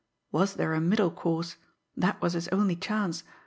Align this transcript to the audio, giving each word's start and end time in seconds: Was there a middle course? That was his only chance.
Was 0.31 0.55
there 0.55 0.73
a 0.73 0.81
middle 0.81 1.11
course? 1.11 1.57
That 1.95 2.19
was 2.23 2.33
his 2.33 2.47
only 2.47 2.75
chance. 2.75 3.23